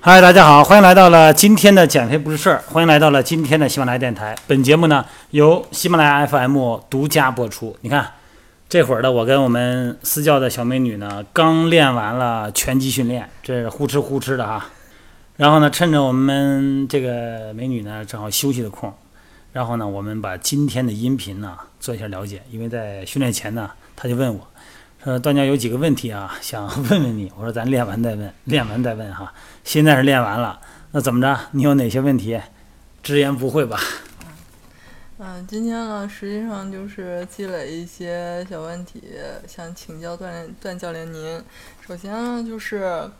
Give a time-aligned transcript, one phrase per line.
[0.00, 4.36] 嗨，大家好，欢迎来到了今天的减肥不是事儿，欢迎来到了今天的喜马拉雅电台。
[4.48, 7.76] 本节目呢由喜马拉雅 FM 独家播出。
[7.82, 8.10] 你看，
[8.68, 14.66] 这会儿呢，我跟我们私教的小美女呢，刚练完了拳击训练，这是呼哧呼哧的哈。
[15.36, 18.92] 然后呢，趁着我们这个美女呢正好休息的空，
[19.52, 22.42] 然后呢，我们把今天的音频呢做一下了解。
[22.50, 24.44] 因为在训练前呢，她就问我。
[25.04, 27.30] 呃，段教有几个问题啊，想问问你。
[27.36, 29.30] 我说咱练完再问，练完再问哈。
[29.62, 30.58] 现在是练完了，
[30.92, 31.38] 那怎么着？
[31.50, 32.40] 你有哪些问题？
[33.02, 33.78] 直言不讳吧。
[35.18, 39.02] 嗯，今天呢，实际上就是积累一些小问题，
[39.46, 41.38] 想请教段段教练您。
[41.86, 43.10] 首先呢，就是。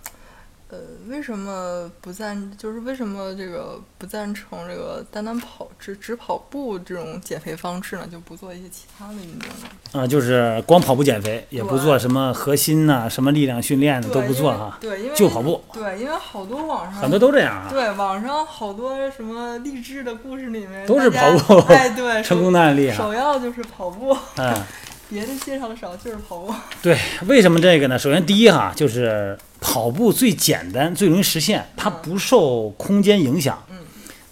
[0.74, 2.51] 呃，为什么不赞？
[2.59, 8.09] 就是为什么这个不赞成这个单单跑只只跑步这种减肥方式呢？
[8.10, 9.68] 就不做一些其他的运动呢？
[9.92, 14.76] 啊，就是光跑步减肥，也不做什么核心呐、什么力量训练的都不做哈。
[14.80, 15.62] 对，因为就跑步。
[15.73, 17.68] 对，因为好多网上很多都这样啊。
[17.71, 22.90] 对，网上好多什么励志的故事里面都是跑步，哎，对， 成功的案例。
[22.90, 24.16] 首要就是跑步。
[24.38, 24.52] 嗯。
[25.06, 26.52] 别的介绍的少，就是跑步。
[26.82, 27.99] 对，为什么这个呢？
[27.99, 33.59] 首先，第一哈，就是跑步最简单、最容易实现，它不受空间影响。
[33.71, 33.79] 嗯。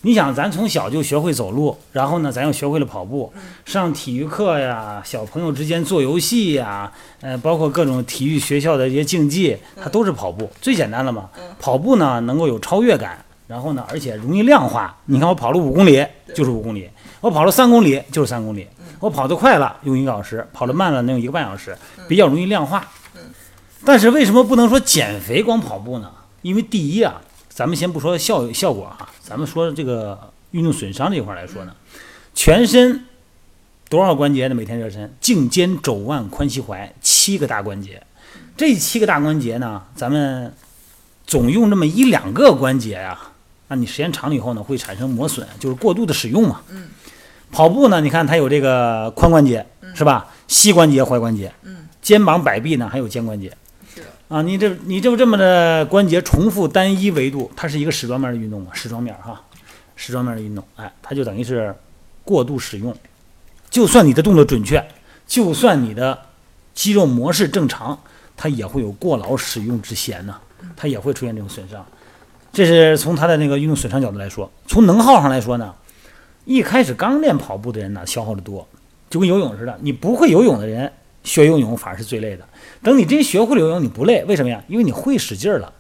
[0.03, 3.33] 你想，咱从小就学会走路，然后呢，咱又学会了跑步，
[3.65, 11.31] 上体育课呀，小朋友之间做游戏呀，呃，包括各种体育学校的一些竞技，它都是跑步，最简单了嘛。
[11.59, 14.95] 跑步呢，能够有超越感，然后呢，而且容易量化。
[15.07, 16.91] 你看，我跑了五公里就是五公里，
[17.23, 18.67] 我跑了三公里就是三公里。
[19.01, 21.75] 我跑得快了，用一个小时；跑得慢了，能用一个半小时，
[22.07, 22.87] 比较容易量化。
[23.85, 26.11] 但是为什么不能说减肥光跑步呢？
[26.43, 31.75] 因为第一啊，咱们先不说效效果哈，咱们说这个运动损伤这一块来说呢，
[32.35, 33.05] 全身
[33.89, 34.55] 多少关节呢？
[34.55, 38.03] 每天热身，颈肩肘腕髋膝踝七个大关节，
[38.57, 40.55] 这七个大关节呢，咱们
[41.27, 43.19] 总用这么一两个关节呀，
[43.69, 46.63] 那你时间长了以后呢，会产生磨损，就是过度的使用嘛。
[46.71, 46.89] 嗯。
[47.51, 48.01] 跑步呢？
[48.01, 50.27] 你看它有这个髋关节，是吧？
[50.49, 51.53] 膝关节、踝关节，
[52.01, 53.55] 肩膀、摆臂呢，还有肩关节，
[54.33, 54.43] 啊。
[54.43, 58.71] 你这你就这么的关节重复单一维度，它是一个矢状面的运动嘛？
[58.73, 59.41] 矢状面哈，
[59.95, 61.75] 矢状面的运动，哎，它就等于是
[62.25, 62.95] 过度使用。
[63.71, 64.85] 就算你的动作准确，
[65.27, 66.19] 就算你的
[66.75, 67.99] 肌肉模式正常，
[68.37, 70.37] 它也会有过劳使用之嫌呢，
[70.77, 71.85] 它也会出现这种损伤。
[72.53, 75.75] 这是从它的那个运动损伤角度来说，从能耗上来说呢？
[76.45, 78.67] 一开始刚练跑步的人呢，消耗的多，
[79.09, 79.79] 就跟游泳似的。
[79.81, 82.47] 你不会游泳的人学游泳反而是最累的。
[82.83, 84.63] 等你真学会了游泳，你不累，为什么呀？
[84.69, 85.73] 因为你会使劲儿了。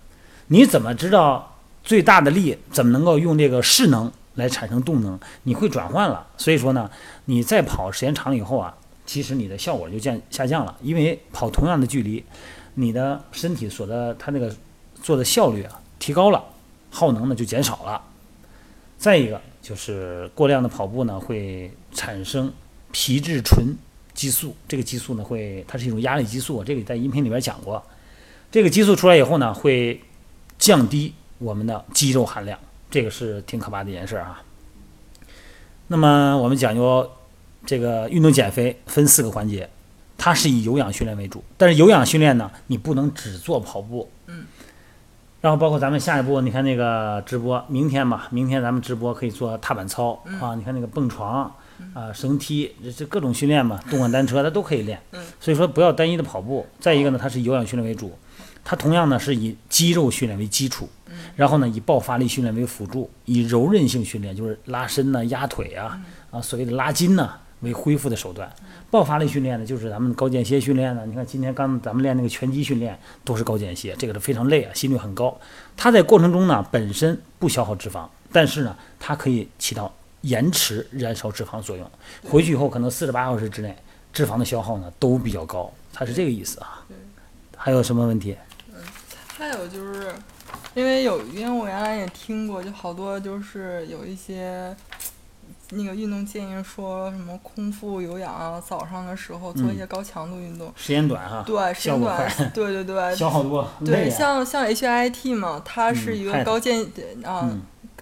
[0.49, 5.19] 你怎么知道最大的力怎么能够用这个势能来产生动能？
[5.45, 6.27] 你会转换了。
[6.37, 6.91] 所以说呢，
[7.25, 8.75] 你再跑时间长了以后啊，
[9.07, 10.77] 其实你的效果就降下降了。
[10.83, 12.25] 因为跑同样的距离，
[12.75, 14.55] 你的身体所的它那个
[15.01, 16.45] 做的效率啊提高了，
[16.91, 18.03] 耗能呢就减少了。
[18.99, 19.41] 再一个。
[19.63, 22.53] 就是过量的跑步呢，会产生
[22.91, 23.65] 皮质醇
[24.15, 24.55] 激素。
[24.67, 26.63] 这个激素呢，会它是一种压力激素。
[26.63, 27.83] 这个在音频里边讲过。
[28.51, 30.01] 这个激素出来以后呢，会
[30.59, 32.59] 降低我们的肌肉含量，
[32.91, 34.43] 这个是挺可怕的一件事啊。
[35.89, 37.11] 那么我们讲究
[37.65, 39.69] 这个运动减肥分四个环节，
[40.19, 41.43] 它是以有氧训练为主。
[41.57, 44.11] 但是有氧训练呢，你不能只做跑步。
[44.27, 44.45] 嗯。
[45.41, 51.53] 然后包括咱们下一步，你看那个直播，明天吧，明天咱们直播可以做踏板操啊，你看那个蹦床
[51.95, 55.01] 啊、绳梯，这这各种训练嘛，动感单车它都可以练。
[55.41, 56.67] 所以说不要单一的跑步。
[56.81, 58.17] 再一个呢，它是有氧训练为主，
[58.65, 60.89] 它同样呢是以肌肉训练为基础，
[61.37, 66.01] 然后呢以爆发力训练为辅助，以柔韧性训练就是拉伸呐、压腿啊
[66.31, 67.39] 啊，所谓的拉筋呐。
[67.63, 68.53] 为恢复的手段，
[68.91, 71.07] 爆发力训练呢，就是咱们高间歇训练呢。
[71.07, 75.39] 你看今天刚咱们练那个拳击训练，都是高间歇，这个是非常累啊，心率很高。
[75.77, 81.89] 它在过程中呢，本身不消耗脂肪，但是呢，它可以起到延迟燃烧脂肪作用。
[82.29, 83.77] 回去以后可能四十八小时之内，
[84.13, 86.85] 脂肪的消耗呢都比较高，它是这个意思啊。
[87.57, 88.37] 还有什么问题？
[88.75, 88.81] 嗯，
[89.37, 90.13] 还有就是，
[90.75, 94.75] 因为有，因为我原来也听过，就好多就是有一些。
[95.75, 106.87] 那个运动建议说什么空腹有氧啊，早上的时候做一些高强度运动，时间短哈，对，时间短， 对对对，消耗多，对，像像 H I T 嘛，它是一个高间
[107.25, 107.49] 啊，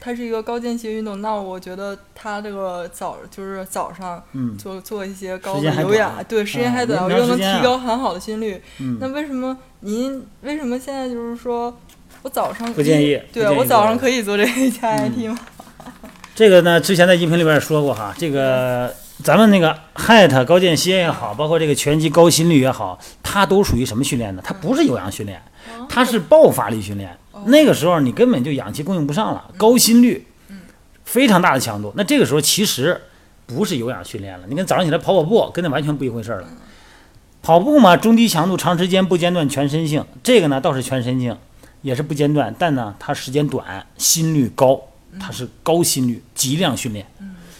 [0.01, 4.23] 它是一个高间歇运动，那我觉得它这个早就是早上
[4.59, 8.61] 做做一些高的有氧，对，时间还短，又能提高很好的心率，
[8.99, 11.79] 那为什么您为什么现在就是说
[12.23, 15.39] 我早上不建议，对我早上可以做这个 H I T 吗？
[16.35, 24.41] 这个呢，之前在音频里边也说过哈，这个咱们那个 HIT 高间歇也好，包括这个拳击高心率也好，它都属于什么训练呢？
[24.43, 25.43] 它不是有氧训练，
[25.91, 27.15] 它是爆发力训练。
[27.47, 30.27] 那个时候你根本就氧气供应不上了，高心率，
[31.05, 31.93] 非常大的强度。
[31.97, 33.01] 那这个时候其实
[33.47, 36.45] 不是有氧训练了，你跟早上起来跑跑步，跟那完全不一回事了。
[37.43, 40.05] 跑步嘛，中低强度、长时间不间断、全身性。
[40.23, 41.37] 这个呢倒是全身性，
[41.83, 44.81] 也是不间断，但呢它时间短，心率高，
[45.19, 47.07] 它是高心率极量训练。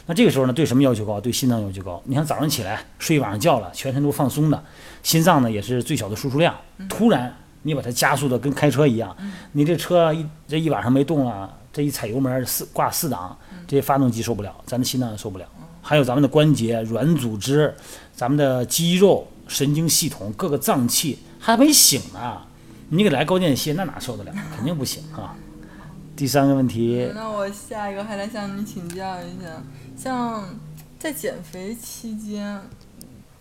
[0.07, 1.21] 那这个时候呢，对什么要求高？
[1.21, 2.03] 对心脏要求高。
[2.05, 4.63] 你看早上起来睡一晚上觉了，全身都放松的，
[5.03, 6.55] 心脏呢也是最小的输出量。
[6.89, 9.17] 突然你把它加速的跟开车一样，
[9.53, 13.37] 你这车一这一晚上没动了，这一踩油门四挂四档，
[13.67, 15.47] 这些发动机受不了，咱的心脏也受不了。
[15.83, 17.75] 还有咱们的关节、软组织、
[18.15, 22.43] 咱们的肌肉、神经系统、各个脏器还没醒呢，
[22.91, 24.33] 你给来高间歇，那哪受得了？
[24.55, 25.35] 肯定不行啊。
[26.15, 29.63] 第三个问题，那我下一个还来向你请教一下，
[29.97, 30.55] 像
[30.99, 32.61] 在减肥期间，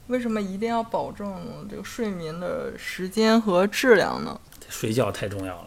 [0.10, 1.36] 为什么一定要保证
[1.70, 4.40] 这个睡眠的时间和质量呢？
[4.68, 5.66] 睡觉太重要了。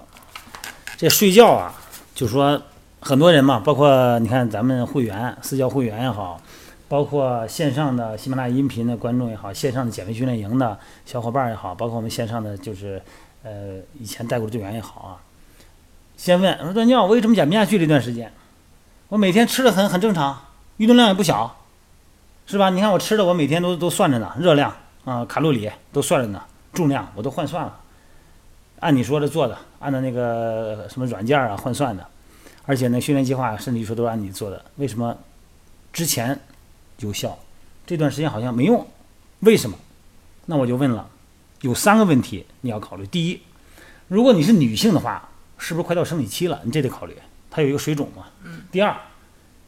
[0.96, 1.72] 这睡觉啊，
[2.12, 2.60] 就说
[3.00, 6.40] 很多人嘛，包括你看咱们会员、私教会员也好，
[6.88, 13.00] 包括线上的喜马拉雅音频的观众也好，线上的减肥训练营的小伙伴也好，包括我们线上的就是
[13.44, 15.22] 呃以前带过的队员也好啊。
[16.16, 18.32] 先问我说段教，我为什么减不下去这段时间？
[19.08, 20.36] 我每天吃的很很正常，
[20.78, 21.61] 运动量也不小，
[22.52, 22.68] 是吧？
[22.68, 24.70] 你看我吃的，我每天都都算着呢，热量
[25.06, 26.42] 啊、卡路里都算着呢，
[26.74, 27.80] 重量我都换算了，
[28.80, 32.06] 按你说的做的，按照那个什么软件啊换算的，
[32.66, 35.16] 而且呢训练计划甚至于说都是按你做的，为什么
[35.94, 36.38] 之前
[36.98, 37.38] 有效，
[37.86, 38.86] 这段时间好像没用？
[39.40, 39.74] 为什么？
[40.44, 41.08] 那我就问了，
[41.62, 43.06] 有三个问题你要考虑。
[43.06, 43.40] 第一，
[44.08, 45.30] 如果你是女性的话。
[45.64, 46.60] 是不是快到生理期了？
[46.64, 47.16] 你这得考虑，
[47.48, 48.24] 它有一个水肿嘛。
[48.72, 48.96] 第二，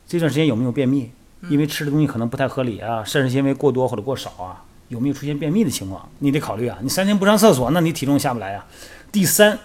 [0.08, 1.08] 这段时间有没有便秘？
[1.48, 6.08] 因为吃的东西可能不太合理啊，膳食纤维过多或者过少啊，有没有出现便秘的情况？
[6.18, 6.78] 你得考虑啊。
[6.82, 8.66] 你三天不上厕所，那你体重下不来啊。
[9.12, 9.58] 第三，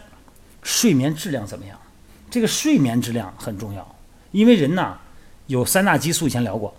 [0.64, 1.78] 睡眠质量怎么样？
[2.30, 3.96] 这个睡眠质量很重要，
[4.32, 4.98] 因为人呐
[5.48, 6.74] 有三大激素，以前聊过。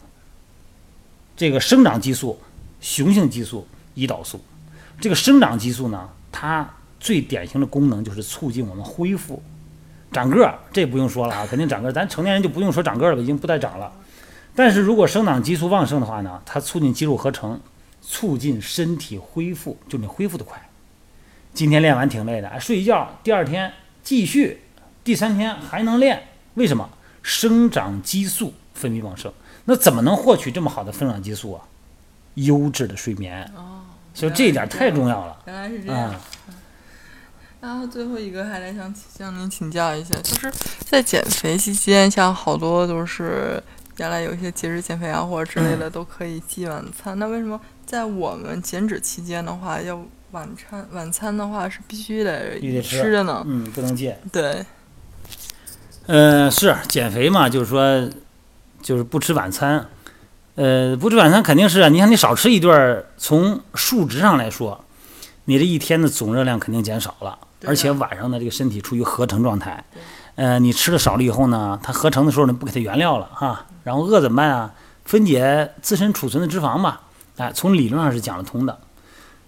[1.36, 2.38] 这个生长激素、
[2.80, 3.66] 雄性激素、
[3.96, 4.40] 胰岛素。
[5.00, 6.68] 这个生长激素呢，它。
[7.02, 9.42] 最典型的功能就是促进我们恢复、
[10.12, 11.92] 长个儿，这不用说了啊，肯定长个儿。
[11.92, 13.90] 咱成年人就不用说长个儿了，已经不再长了。
[14.54, 17.60] 但是如果生长激素旺盛的话呢，它促进肌肉合成，
[18.02, 20.68] 促进身体恢复，就你恢复的快。
[21.52, 24.62] 今天练完挺累的，哎，睡一觉，第二天继续，
[25.02, 26.88] 第三天还能练，为什么？
[27.22, 29.32] 生长激素分泌旺盛。
[29.66, 31.62] 那怎么能获取这么好的生长激素啊？
[32.34, 33.44] 优质的睡眠。
[33.56, 33.82] 哦，
[34.14, 35.38] 所以这一点太重要了。
[35.46, 36.14] 原来是这样。
[37.60, 40.50] 然后最后一个还来想向您请教一下，就是
[40.80, 43.62] 在减肥期间，像好多都是
[44.00, 53.44] 原来有一些节食减肥啊或者之类的都可以忌晚餐，那为什么在我们减脂期间的话，要晚餐晚餐的话是必须得吃的呢？
[53.46, 54.18] 嗯，不能戒。
[54.32, 54.64] 对。
[56.06, 58.08] 呃，是减肥嘛，就是说，
[58.80, 59.86] 就是不吃晚餐。
[60.54, 64.82] 呃，不吃晚餐肯定是啊，你看你少吃一顿，从数值上来说，
[65.44, 67.38] 你这一天的总热量肯定减少了。
[67.66, 69.84] 而且晚上的，这个身体处于合成状态，
[70.36, 74.72] 呃，你吃的少了以后呢，它合成的时候呢，不给它原料了哈，然后饿怎么办啊？
[75.04, 77.00] 分解自身储存的脂肪嘛，
[77.36, 78.78] 哎，从理论上是讲得通的。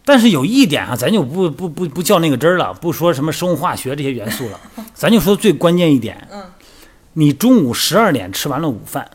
[0.05, 4.61] 但是有一点啊，咱就不不不不较那个真儿了，不说什么生物化学这些元素了，
[4.93, 6.29] 咱就说最关键一点，
[7.13, 9.09] 你中午十二点吃完了午饭，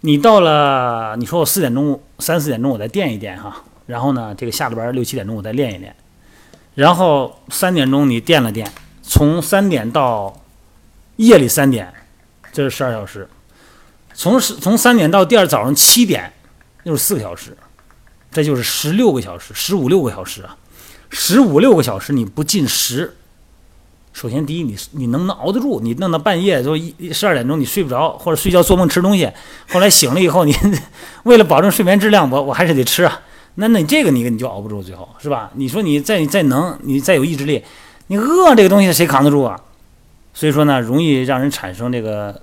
[0.00, 5.94] 你到了，你说我四点钟、三四点钟我再垫一垫哈，然后呢，这个下了班六七点钟我再练一练。
[6.74, 8.68] 然后三点钟你垫了垫，
[9.06, 10.34] 从三点到
[11.16, 11.92] 夜里三点，
[12.52, 13.28] 这是十二小时。
[14.14, 16.32] 从十从三点到第二早上七点，
[16.84, 17.56] 又是四个小时，
[18.32, 20.56] 这就是十六个小时，十五六个小时啊，
[21.10, 23.16] 十五六个小时你不进食，
[24.12, 25.80] 首先第一你你能不能熬得住？
[25.80, 29.30] 你弄到半夜就一十二点钟你睡不着，或者睡觉做梦吃东西，
[29.68, 30.56] 后来醒了以后你
[31.24, 33.20] 为了保证睡眠质量，我我还是得吃啊。
[33.56, 35.50] 那那你这个你你就熬不住，最后是吧？
[35.54, 37.62] 你说你再再能，你再有意志力，
[38.08, 39.60] 你饿这个东西谁扛得住啊？
[40.32, 42.42] 所以说呢，容易让人产生这个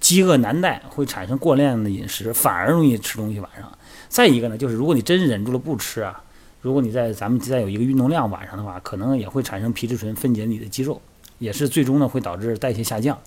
[0.00, 3.70] 饥饿难耐，会产生过量的饮食，反而容易吃东西晚上。
[4.08, 6.22] 再一个呢，就是如果你真忍住了不吃啊，
[6.60, 11.00] 如果你在咱们再有一个运动量晚上的话，可能也会产生皮质醇分解你的肌肉，
[11.38, 13.18] 也是最终呢会导致代谢下降，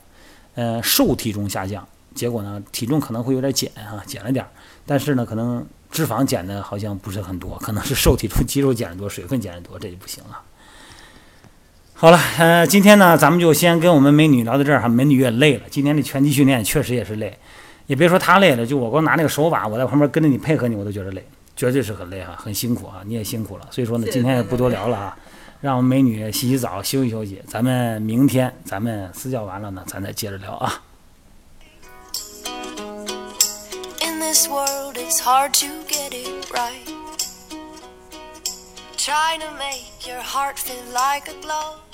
[0.55, 4.51] 呃，瘦体重下降，结果呢体重可能会有点减啊，减了点儿，
[4.85, 5.65] 但是呢可能。
[5.91, 10.39] 脂肪减的好像不是很多，可能是瘦体重、肌肉减的多，水分减的多，这就不行了。
[12.01, 17.37] 好了呃今天呢咱们就先跟我们美女聊到这儿哈美女也累了今天的拳击训练确实也是累
[17.85, 21.23] 也别说她累了就我光拿那个手把我在旁边跟着你配合你我都觉得累
[21.55, 25.15] 绝对是很累啊很辛苦啊你也辛苦了所以说呢今天也不多聊了啊
[25.59, 30.81] 让我们美女洗洗澡休息休息咱们明天咱们私教完了呢咱再接着聊啊。
[34.03, 37.01] In this world it's hard to get it right.
[38.97, 41.90] Trying to make your heart feel like a glow.